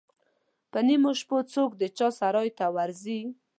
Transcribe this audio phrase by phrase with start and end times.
[0.71, 3.19] پر نیمو شپو څوک د چا سرای ته ورځي.